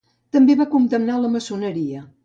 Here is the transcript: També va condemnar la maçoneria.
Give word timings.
També 0.35 0.55
va 0.61 0.67
condemnar 0.71 1.21
la 1.27 1.33
maçoneria. 1.37 2.07